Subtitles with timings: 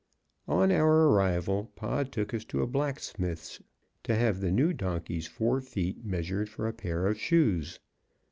[0.47, 3.61] On our arrival, Pod took us to a blacksmith's
[4.01, 7.79] to have the new donkey's fore feet measured for a pair of shoes.